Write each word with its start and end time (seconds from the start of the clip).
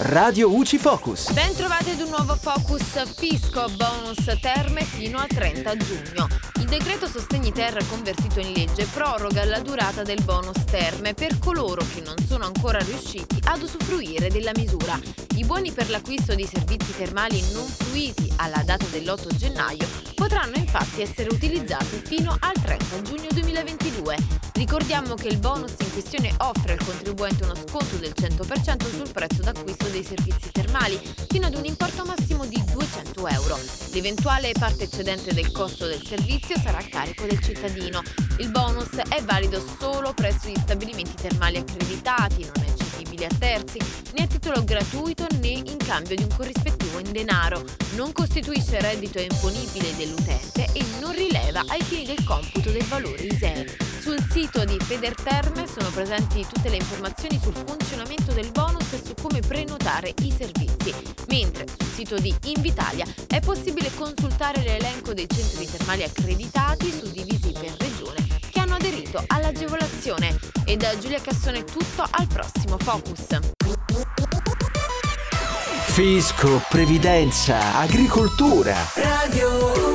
Radio 0.00 0.54
UCI 0.54 0.78
Focus. 0.78 1.32
Ben 1.32 1.52
trovati 1.56 1.90
ad 1.90 2.00
un 2.00 2.10
nuovo 2.10 2.36
Focus 2.36 3.02
Fisco 3.16 3.68
Bonus 3.70 4.38
Terme 4.40 4.84
fino 4.84 5.18
al 5.18 5.26
30 5.26 5.76
giugno. 5.76 6.28
Il 6.60 6.66
decreto 6.66 7.08
Sostegni 7.08 7.50
Terra 7.50 7.82
convertito 7.82 8.38
in 8.38 8.52
legge 8.52 8.84
proroga 8.84 9.44
la 9.44 9.58
durata 9.58 10.04
del 10.04 10.22
bonus 10.22 10.64
terme 10.66 11.14
per 11.14 11.40
coloro 11.40 11.84
che 11.92 12.00
non 12.00 12.14
sono 12.28 12.44
ancora 12.44 12.78
riusciti 12.78 13.40
ad 13.46 13.60
usufruire 13.60 14.28
della 14.28 14.52
misura. 14.54 14.96
I 15.34 15.44
buoni 15.44 15.72
per 15.72 15.90
l'acquisto 15.90 16.36
di 16.36 16.46
servizi 16.46 16.96
termali 16.96 17.42
non 17.52 17.66
fruiti 17.66 18.32
alla 18.36 18.62
data 18.64 18.84
dell'8 18.92 19.34
gennaio 19.34 19.86
potranno 20.14 20.54
infatti 20.54 21.02
essere 21.02 21.28
utilizzati 21.28 22.00
fino 22.04 22.36
al 22.38 22.52
30 22.52 23.02
giugno 23.02 23.28
2022. 23.32 24.37
Ricordiamo 24.68 25.14
che 25.14 25.28
il 25.28 25.38
bonus 25.38 25.72
in 25.80 25.92
questione 25.92 26.30
offre 26.40 26.72
al 26.72 26.84
contribuente 26.84 27.42
uno 27.42 27.54
sconto 27.54 27.96
del 27.96 28.12
100% 28.14 28.94
sul 28.94 29.10
prezzo 29.10 29.40
d'acquisto 29.40 29.86
dei 29.88 30.04
servizi 30.04 30.50
termali 30.52 31.00
fino 31.26 31.46
ad 31.46 31.54
un 31.54 31.64
importo 31.64 32.04
massimo 32.04 32.44
di 32.44 32.62
200 32.72 33.28
euro. 33.28 33.58
L'eventuale 33.92 34.52
parte 34.52 34.84
eccedente 34.84 35.32
del 35.32 35.50
costo 35.52 35.86
del 35.86 36.04
servizio 36.04 36.58
sarà 36.60 36.76
a 36.76 36.86
carico 36.86 37.24
del 37.24 37.40
cittadino. 37.40 38.02
Il 38.40 38.50
bonus 38.50 38.90
è 39.08 39.22
valido 39.22 39.58
solo 39.80 40.12
presso 40.12 40.50
gli 40.50 40.58
stabilimenti 40.60 41.14
termali 41.14 41.56
accreditati, 41.56 42.44
non 42.44 42.66
è 42.66 42.74
cedibile 42.76 43.24
a 43.24 43.34
terzi, 43.38 43.78
né 44.12 44.24
a 44.24 44.26
titolo 44.26 44.62
gratuito 44.64 45.26
né 45.40 45.48
in 45.48 45.78
cambio 45.78 46.14
di 46.14 46.24
un 46.24 46.36
corrispettivo 46.36 46.98
in 46.98 47.10
denaro. 47.10 47.64
Non 47.94 48.12
costituisce 48.12 48.78
reddito 48.82 49.18
imponibile 49.18 49.96
dell'utente 49.96 50.68
e 50.74 50.84
non 51.00 51.12
rileva 51.12 51.64
ai 51.68 51.82
fini 51.82 52.04
del 52.04 52.22
computo 52.22 52.70
del 52.70 52.84
valore 52.84 53.22
ISEE. 53.22 53.87
Sul 54.08 54.24
sito 54.30 54.64
di 54.64 54.78
Federterme 54.80 55.66
sono 55.66 55.90
presenti 55.90 56.40
tutte 56.50 56.70
le 56.70 56.76
informazioni 56.76 57.38
sul 57.42 57.52
funzionamento 57.52 58.32
del 58.32 58.50
bonus 58.52 58.90
e 58.94 59.02
su 59.04 59.12
come 59.20 59.40
prenotare 59.40 60.14
i 60.22 60.34
servizi, 60.34 60.94
mentre 61.28 61.66
sul 61.68 61.86
sito 61.88 62.18
di 62.18 62.34
Invitalia 62.44 63.04
è 63.26 63.38
possibile 63.40 63.90
consultare 63.94 64.62
l'elenco 64.62 65.12
dei 65.12 65.26
centri 65.28 65.70
termali 65.70 66.04
accreditati 66.04 66.90
suddivisi 66.90 67.52
per 67.52 67.74
regione 67.76 68.26
che 68.50 68.58
hanno 68.58 68.76
aderito 68.76 69.22
all'agevolazione. 69.26 70.38
E 70.64 70.78
da 70.78 70.98
Giulia 70.98 71.20
Cassone 71.20 71.58
è 71.58 71.64
tutto, 71.64 72.02
al 72.08 72.26
prossimo 72.28 72.78
Focus. 72.78 73.26
Fisco, 75.84 76.62
previdenza, 76.70 77.76
agricoltura. 77.76 78.74
Radio 78.94 79.87